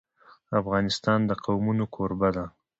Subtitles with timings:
[0.59, 2.45] افغانستان د قومونه کوربه دی.